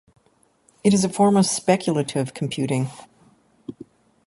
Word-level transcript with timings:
It 0.83 0.95
is 0.95 1.03
a 1.05 1.09
form 1.09 1.37
of 1.37 1.45
speculative 1.45 2.33
computing. 2.33 2.87